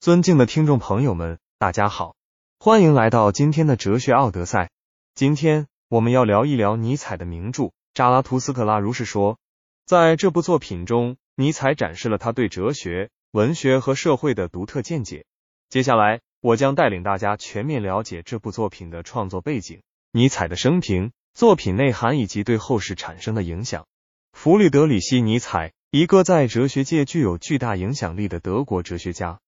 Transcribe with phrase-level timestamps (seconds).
[0.00, 2.16] 尊敬的听众朋友们，大家好，
[2.58, 4.70] 欢迎来到今天的哲学奥德赛。
[5.14, 9.34] 今天我们要聊一聊尼采的名著《扎拉图斯特拉如是说》。
[9.84, 15.26] 在这部作品中，尼采展示了他对哲学、文学和社会的独特见解。
[15.68, 19.82] 接下来，我将带领大家全面了解这部作品的创作背景、
[20.12, 23.84] 尼采的生平、作品内涵以及对后世产生的影响。
[24.32, 29.40] 弗里德里希·尼采，一个在哲学界具有巨大影响力的德国哲学家。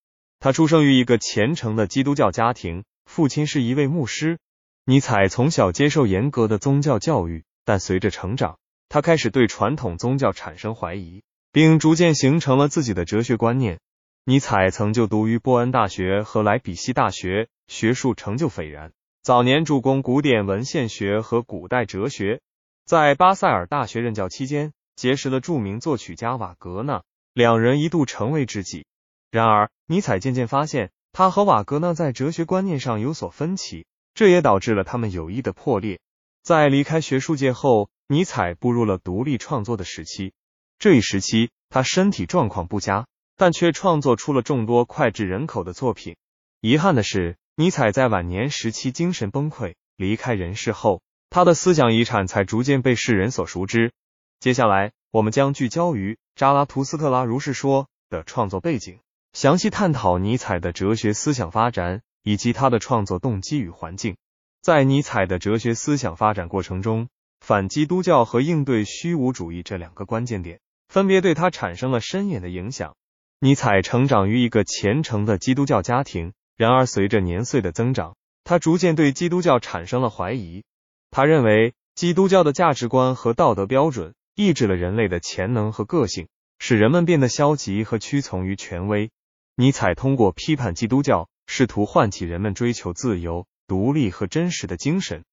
[0.43, 4.41] 他出生于一个虔诚的基督教家庭，父亲是一位牧师。
[4.85, 13.79] 尼采从小接受严格的宗教教育，但随着成长，他开始对传统宗教产生怀疑，并逐渐形成了自己的哲学观念。
[14.25, 18.91] 尼采曾就读于波恩大学和莱比锡大学，学术成就斐然。
[19.23, 22.41] 早年主攻古典文献学和古代哲学，
[22.85, 28.85] 在巴塞尔大学任教期间，结识了著名作曲家瓦格纳，两人一度成为知己。
[29.33, 36.01] 然而，尼采渐渐发现，他和瓦格纳在哲学观念上有所分歧，这也导致了他们友谊的破裂。
[36.43, 40.35] 在离开学术界后，尼采步入了独立创作的时期。
[40.79, 43.07] 这一时期，他身体状况不佳，
[43.39, 46.17] 但却创作出了众多脍炙人口的作品。
[46.61, 53.93] 遗憾的是，尼采在晚年时期精神崩溃，离开人世后，他的思想遗产才逐渐被世人所熟知。
[54.41, 58.99] 接下来，我们将聚焦于《扎拉图斯特拉如是说》的创作背景。
[59.33, 64.17] 详细探讨尼采的哲学思想发展以及他的创作动机与环境。
[64.61, 67.09] 在尼采的哲学思想发展过程中，
[67.41, 72.95] 反基督教和应对虚无主义这两个关键点分别对他产生了深远的影响。
[73.41, 80.63] 尼采成长于一个虔诚的基督教家庭，然而随着年岁的增长，他逐渐对基督教产生了怀疑。
[81.11, 89.11] 他认为基督教的价值观和道德标准抑制了人类的潜能和个性，使人们变得消极和屈从于权威。
[89.55, 95.25] 尼采通过批判基督教，试图唤起人们追求自由、独立和真实的精神。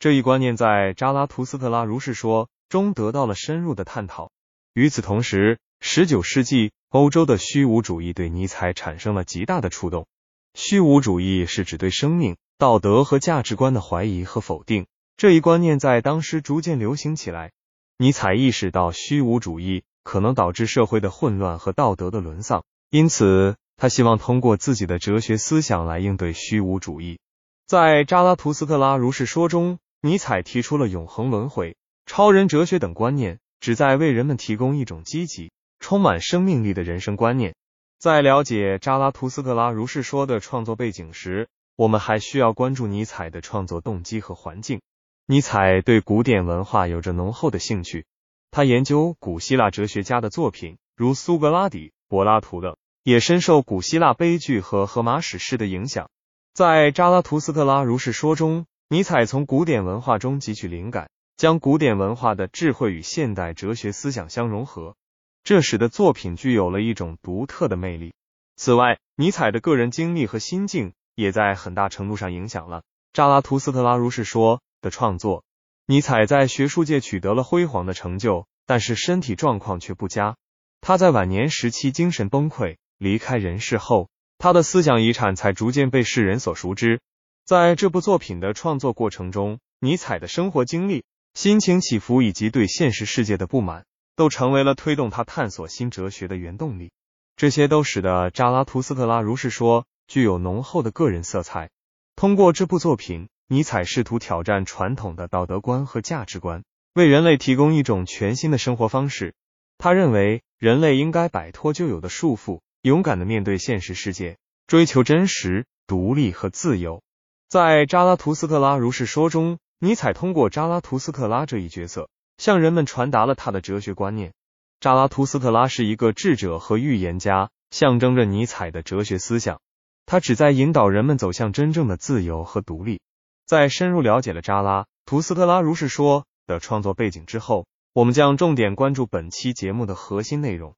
[0.00, 4.32] 这一观念在《扎拉图斯特拉如是说》中得到了深入的探讨。
[4.74, 10.06] 与此同时，十九世纪欧洲的虚无主义对尼采产生了极大的触动。
[10.54, 14.86] 虚无主义是指对生命、道德和价值观的怀疑和否定。
[15.16, 17.52] 这一观念在当时逐渐流行起来。
[17.96, 23.56] 尼采意识到虚无主义可能导致社会的混乱和道德的沦丧，因此。
[23.78, 27.20] 他希望通过自己的哲学思想来应对虚无主义。
[27.64, 37.54] 在《扎拉图斯特拉如是说》中，尼采提出了永恒轮回、超人哲学等观念，旨在为人们提供一种积极、充满生命力的人生观念。
[38.00, 44.80] 在了解《扎拉图斯特拉如是说》的创作背景时，我们还需要关注尼采的创作动机和环境。
[45.26, 48.06] 尼采对古典文化有着浓厚的兴趣，
[48.50, 52.76] 他研究古希腊哲学家的作品，如苏格拉底、柏拉图的。
[53.08, 56.10] 也深受古希腊悲剧和荷马史诗的影响。
[56.52, 61.08] 在《扎拉图斯特拉如是说》中，尼采从古典文化中汲取灵感，
[61.38, 64.94] 将古典文化的智慧与现代哲学思想相融合，
[65.42, 68.12] 这使得作品具有了一种独特的魅力。
[68.56, 72.80] 此外，尼采的个人经历和心境也在很大程度上影响了
[73.14, 75.44] 《扎拉图斯特拉如是说》的创作。
[75.86, 80.36] 尼采在学术界取得了辉煌的成就，但是身体状况却不佳。
[80.82, 82.76] 他在晚年时期精神崩溃。
[82.98, 87.00] 离开人世后，他的思想遗产才逐渐被世人所熟知。
[87.44, 91.04] 在这部作品的创作过程中，尼采的生活经历、
[91.34, 96.90] 心情起伏以及对现实世界的不满，都成为了推动他探索新哲学的原动力。
[97.36, 101.70] 这些都使得《扎拉图斯特拉如是说》具有浓厚的个人色彩。
[102.16, 106.64] 通过这部作品，尼采试图挑战传统的道德观和价值观，
[106.94, 109.34] 为人类提供一种全新的生活方式。
[109.78, 112.60] 他认为，人类应该摆脱旧有的束缚。
[112.82, 117.02] 勇敢的面对现实世界，追求真实、独立和自由。
[117.48, 124.32] 在《扎拉图斯特拉如是说》中，尼采通过扎拉图斯特拉这一角色，向人们传达了他的哲学观念。
[124.80, 129.60] 扎拉图斯特拉是一个智者和预言家，象征着尼采的哲学思想。
[130.06, 133.00] 他旨在引导人们走向真正的自由和独立。
[133.44, 140.76] 在深入了解了《扎拉图斯特拉如是说》的创作背景之后，我们将重点关注本期节目的核心内容。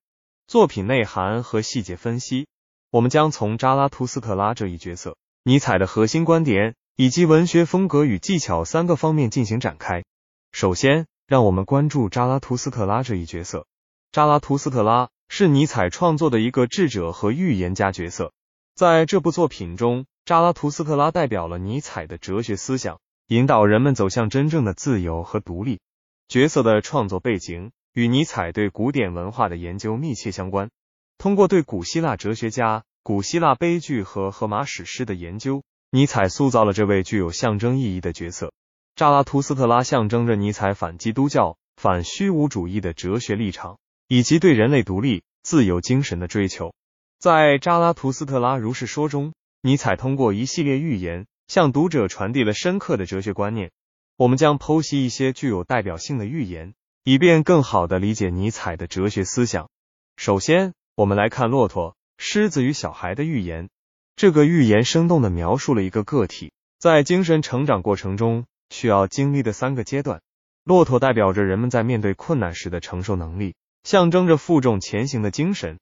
[0.50, 2.48] 作品内涵和细节分析，
[2.90, 10.02] 我们将从扎拉图斯特拉这一角色、尼采的核心观点以及文学风格与技巧三个方面进行展开。
[10.50, 13.68] 首先，让我们关注扎拉图斯特拉这一角色。
[14.10, 18.32] 扎拉图斯特拉是尼采创作的一个智者和预言家角色。
[18.74, 22.98] 在这部作品中，扎拉图斯特拉代表了尼采的哲学思想，
[23.28, 25.78] 引导人们走向真正的自由和独立。
[26.26, 27.70] 角色的创作背景。
[27.92, 30.70] 与尼采对古典文化的研究密切相关。
[31.18, 38.52] 通过对古希腊哲学家古希腊悲剧和荷马史诗的研究，尼采塑造了这位具有象征意义的角色。
[38.94, 43.78] 扎拉图斯特拉象征着尼采反基督教、反虚无主义的哲学立场，
[44.08, 46.74] 以及对人类独立、自由精神的追求。
[47.18, 49.32] 在扎拉图斯特拉如是说中，
[49.62, 53.70] 尼采通过一系列寓言，向读者传递了深刻的哲学观念。
[54.16, 59.70] 我们将剖析一些具有代表性的寓言，以便更好的理解尼采的哲学思想。
[60.16, 61.96] 首先，我们来看骆驼。
[62.18, 63.70] 狮子与小孩的寓言，
[64.14, 70.20] 这个寓言生动的描述了一个个体在精神成长过程中需要经历的三个阶段。
[70.62, 75.78] 骆驼代表着人们在面对困难时的承受能力，象征着负重前行的精神；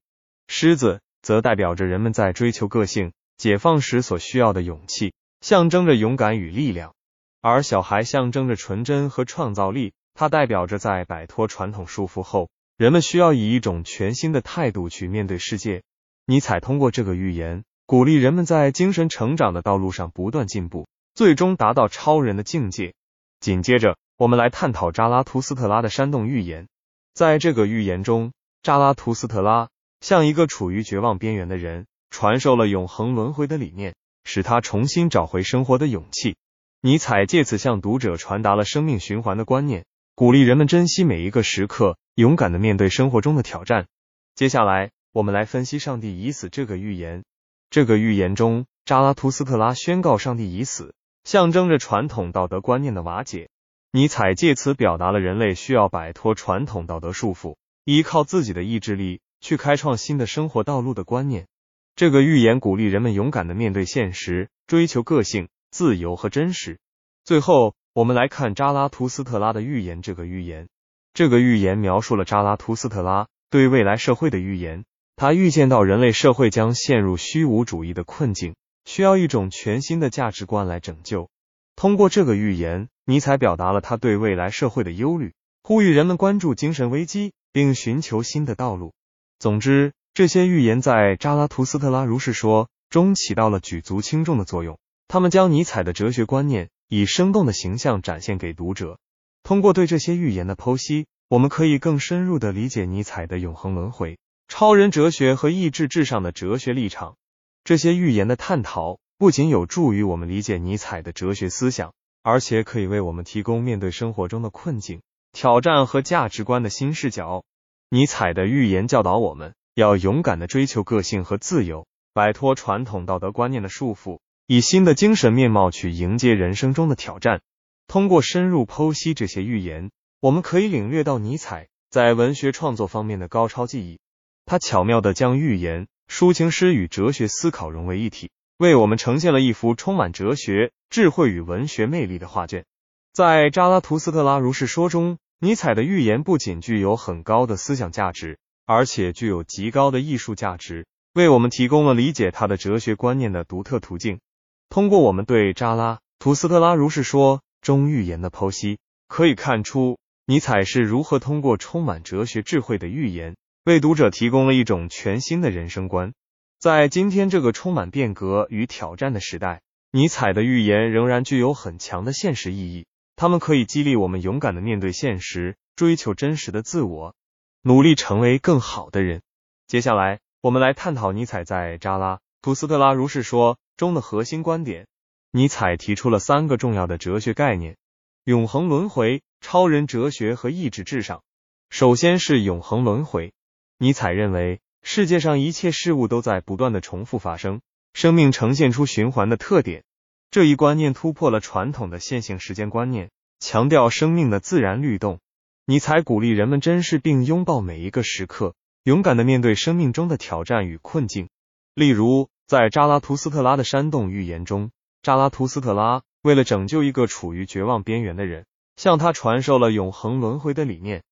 [0.46, 6.92] 狮子则代表着人们在追求个性、解放时所需要的勇气，象征着勇敢与力量；
[7.40, 15.84] 而小孩象征着纯真和创造力，它代表着在摆脱传统束缚后，人们需要以一种全新的态度去面对世界。
[16.26, 22.94] 尼采通过这个预言，鼓励人们在精神成长的道路上不断进步，最终达到超人的境界。
[23.38, 26.66] 紧接着，我们来探讨扎拉图斯特拉的山洞寓言。
[27.14, 28.32] 在这个寓言中，
[28.64, 29.68] 扎拉图斯特拉
[30.00, 33.94] 向一个处于绝望边缘的人传授了永恒轮回的理念，
[34.24, 36.34] 使他重新找回生活的勇气。
[36.80, 39.84] 尼采借此向读者传达了生命循环的观念，
[40.18, 43.86] 鼓励人们珍惜每一个时刻，勇敢的面对生活中的挑战。
[44.34, 44.90] 接下来。
[45.12, 47.22] 我们来分析上帝已死这个预言。
[47.70, 50.92] 这个预言中，扎拉图斯特拉宣告上帝已死，
[51.22, 53.48] 象征着传统道德观念的瓦解。
[53.92, 57.54] 尼采借此表达了人类需要摆脱传统道德束缚，
[57.84, 61.46] 依靠自己的意志力去开创新的生活道路的观念。
[61.94, 66.80] 这个预言鼓励人们勇敢的面对现实，追求个性、自由和真实。
[67.24, 70.02] 最后，我们来看扎拉图斯特拉的预言。
[70.02, 70.68] 这个预言，
[71.14, 74.84] 这个预言描述了扎拉图斯特拉对未来社会的预言。
[75.16, 78.54] 他预见到人类社会将陷入虚无主义的困境，
[78.84, 81.28] 需要一种全新的价值观来拯救。
[81.74, 85.32] 通过这个预言，尼采表达了他对未来社会的忧虑，
[85.64, 88.92] 呼吁人们关注精神危机，并寻求新的道路。
[89.40, 94.78] 总之，这些预言在扎拉图斯特拉如是说中起到了举足轻重的作用。
[95.08, 98.98] 他们将尼采的哲学观念以生动的形象展现给读者。
[99.42, 104.18] 通过对这些预言的剖析，我们可以更深入的理解尼采的永恒轮回。
[104.48, 107.16] 超人哲学和意志至上的哲学立场，
[107.64, 111.92] 这些预言的探讨不仅有助于我们理解尼采的哲学思想，
[112.22, 115.02] 而且可以为我们提供面对生活中的困境、
[115.32, 117.44] 挑战和价值观的新视角。
[117.90, 124.18] 尼采的预言教导我们要勇敢的追求个性和自由，摆脱传统道德观念的束缚，
[124.50, 127.42] 以新的精神面貌去迎接人生中的挑战。
[127.86, 129.90] 通过深入剖析这些预言，
[130.20, 133.98] 我们可以领略到尼采在文学创作方面的高超技艺。
[134.46, 142.64] 他巧妙的将寓言、抒情诗与哲学思考融为一体，为我们呈现了一幅充满哲学、智慧与文学魅力的画卷。
[143.12, 154.20] 在扎拉图斯特拉如是说中，尼采的寓言不仅具有很高的思想价值，而且具有极高的艺术价值，为我们提供了理解他的哲学观念的独特途径。
[154.68, 158.78] 通过我们对扎拉图斯特拉如是说中寓言的剖析，
[159.08, 163.36] 可以看出尼采是如何通过充满哲学智慧的寓言。
[163.64, 166.12] 为读者提供了一种全新的人生观。
[166.58, 172.86] 在今天这个充满变革与挑战的时代，尼采的预言仍然具有很强的现实意义。
[173.16, 177.14] 他们可以激励我们勇敢的面对现实，追求真实的自我，
[177.62, 179.22] 努力成为更好的人。
[179.66, 184.86] 接下来，我们来探讨尼采在《扎拉图斯特拉如是说》中的核心观点。
[185.30, 187.76] 尼采提出了三个重要的哲学概念：
[188.24, 191.22] 永恒轮回、超人哲学和意志至上。
[191.70, 193.32] 首先是永恒轮回。
[193.78, 197.60] 尼采认为，世界上一切事物都在不断的重复发生，
[197.94, 199.84] 生命呈现出循环的特点。
[200.30, 205.20] 这一观念突破了传统的线性时间观念，强调生命的自然律动。
[205.66, 211.28] 尼采鼓励人们珍视并拥抱每一个时刻，勇敢的面对生命中的挑战与困境。
[211.74, 214.70] 例如，在扎拉图斯特拉的山洞预言中，
[215.02, 221.02] 扎拉图斯特拉为了拯救一个处于绝望边缘的人，向他传授了永恒轮回的理念。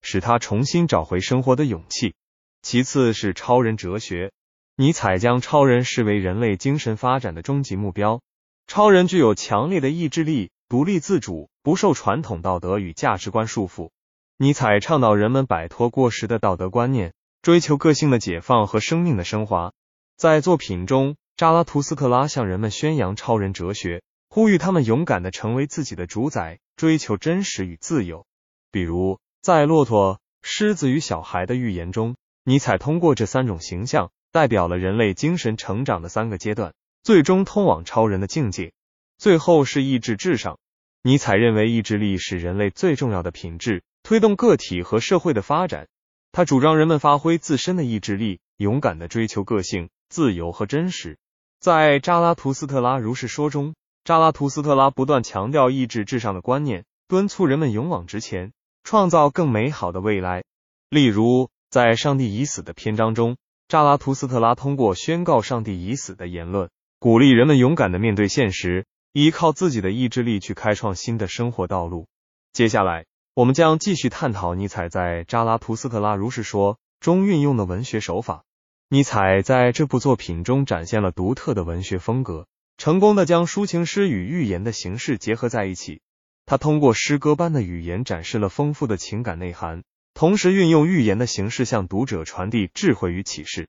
[0.00, 2.14] 使他重新找回生活的勇气。
[2.62, 4.32] 其次是超人哲学，
[4.74, 8.22] 尼采将超人视为人类精神发展的终极目标。
[8.66, 13.90] 超人具有强烈的意志力，独立自主，不受传统道德与价值观束缚。
[14.38, 17.12] 尼采倡导人们摆脱过时的道德观念，
[17.42, 19.74] 追求个性的解放和生命的升华。
[20.16, 28.26] 在作品中，扎拉图斯特拉向人们宣扬超人哲学，呼吁他们勇敢的成为自己的主宰，追求真实与自由。
[28.70, 29.18] 比如。
[29.42, 38.72] 在骆驼、狮子与小孩的寓言中，尼采通过这三种形象，代表了人类精神成长的三个阶段，最终通往超人的境界。
[39.18, 40.58] 最后是意志至上。
[41.02, 45.86] 尼采认为，意志力是人类最重要的品质，推动个体和社会的发展。
[46.32, 51.18] 他主张人们发挥自身的意志力，勇敢的追求个性、自由和真实。
[51.60, 58.52] 在扎拉图斯特拉如是说中，扎拉图斯特拉不断强调意志至上的观念，敦促人们勇往直前，
[58.84, 60.44] 创造更美好的未来。
[60.90, 63.36] 例如，在《上帝已死》的篇章中，
[63.68, 66.70] 扎拉图斯特拉通过宣告上帝已死的言论，
[67.00, 68.86] 鼓励人们勇敢的面对现实。
[69.12, 72.06] 依靠自己的意志力去开创新的生活道路。
[72.52, 78.44] 接下来，我们将继续探讨尼采在《扎拉图斯特拉如是说》中运用的文学手法。
[78.88, 82.46] 尼采在这部作品中展现了独特的文学风格，
[82.78, 86.02] 成功的将抒情诗与寓言的形式结合在一起。
[86.44, 89.82] 他通过诗歌般的语言展示了丰富的情感内涵，
[90.14, 93.66] 同时运用寓言的形式向读者传递智慧与启示。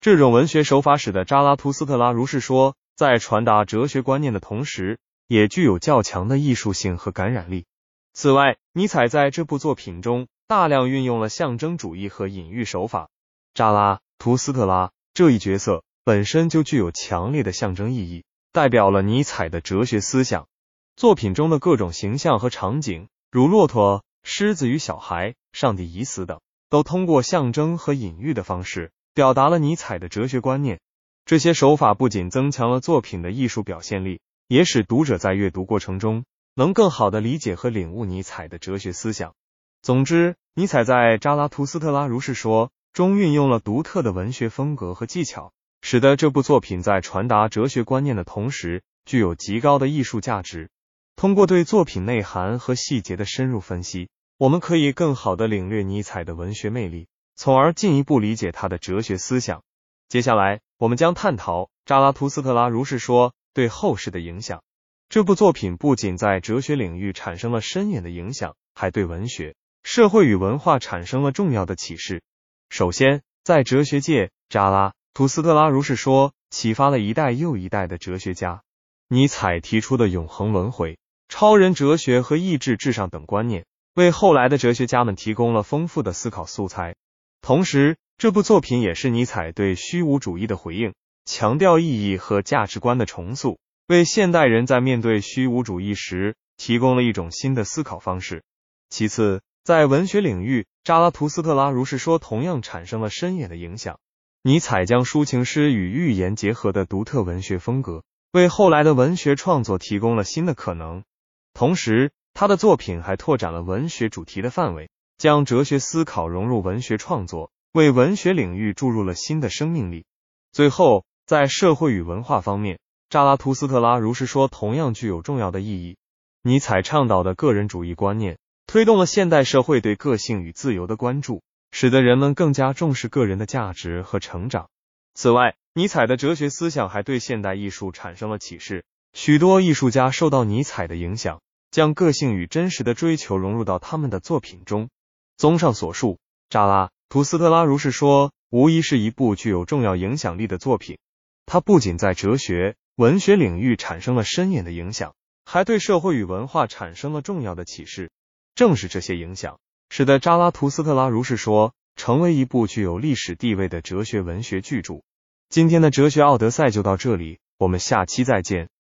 [0.00, 2.72] 这种文学手法使得《扎拉图斯特拉如是说》。
[2.94, 7.64] 在传达哲学观念的同时，也具有较强的艺术性和感染力。
[8.12, 13.08] 此外，尼采在这部作品中大量运用了象征主义和隐喻手法。
[13.54, 20.46] 扎拉图斯特拉这一角色本身就具有强烈的象征意义，代表了尼采的哲学思想。
[20.94, 30.80] 作品中的各种形象和场景，如骆驼、狮子与小孩、上帝已死等，都通过象征和隐喻的方式表达了尼采的哲学观念。
[31.24, 39.32] 这些手法不仅增强了作品的艺术表现力，也使读者在阅读过程中能更好的理解和领悟尼采的哲学思想。
[39.80, 50.70] 总之，尼采在《扎拉图斯特拉如是说》中运用了独特的文学风格和技巧，使得这部作品在传达哲学观念的同时，具有极高的艺术价值。
[51.14, 57.06] 通过对作品内涵和细节的深入分析，我们可以更好的领略尼采的文学魅力，
[57.36, 59.62] 从而进一步理解他的哲学思想。
[60.08, 64.62] 接下来，我们将探讨扎拉图斯特拉如是说对后世的影响。
[65.08, 69.54] 这部作品不仅在哲学领域产生了深远的影响，还对文学、
[69.84, 72.22] 社会与文化产生了重要的启示。
[72.70, 78.62] 首先，在哲学界，扎拉图斯特拉如是说启发了一代又一代的哲学家。
[79.08, 80.96] 尼采提出的永恒轮回、
[81.28, 86.94] 超人哲学和意志至上等观念，为后来的哲学家们提供了丰富的思考素材。
[87.42, 93.58] 同时，这部作品也是尼采对虚无主义的回应，强调意义和价值观的重塑，
[93.88, 98.44] 为现代人在面对虚无主义时提供了一种新的思考方式。
[98.90, 103.98] 其次，在文学领域，扎拉图斯特拉如是说同样产生了深远的影响。
[104.42, 108.02] 尼采将抒情诗与寓言结合的独特文学风格，
[108.32, 111.04] 为后来的文学创作提供了新的可能。
[111.52, 114.88] 同时，他的作品还拓展了文学主题的范围，
[115.18, 117.50] 将哲学思考融入文学创作。
[117.72, 120.04] 为文学领域注入了新的生命力。
[120.50, 125.96] 最后，在社会与文化方面，扎拉图斯特拉如是说同样具有重要的意义。
[126.42, 128.38] 尼采倡导的个人主义观念，
[128.72, 134.68] 推动了现代社会对个性与自由的关注，使得人们更加重视个人的价值和成长。
[135.12, 138.84] 此外，尼采的哲学思想还对现代艺术产生了启示。
[139.12, 141.40] 许多艺术家受到尼采的影响，
[141.72, 144.88] 将个性与真实的追求融入到他们的作品中。
[145.36, 146.90] 综上所述，扎拉。
[147.08, 150.96] 图斯特拉如是说，无疑是一部具有重要影响力的作品。
[151.44, 155.12] 它不仅在哲学、文学领域产生了深远的影响，
[155.44, 158.12] 还对社会与文化产生了重要的启示。
[158.60, 165.00] 正是这些影响，使得扎拉图斯特拉如是说成为一部具有历史地位的哲学文学巨著。
[165.48, 168.68] 今天的哲学奥德赛就到这里，我们下期再见。